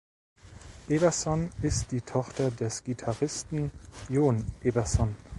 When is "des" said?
2.49-2.83